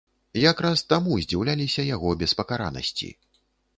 Якраз 0.51 0.81
таму 0.93 1.19
здзіўляліся 1.25 1.81
яго 1.95 2.17
беспакаранасці. 2.25 3.15